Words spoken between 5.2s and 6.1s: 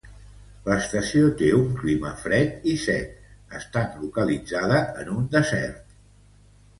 desert.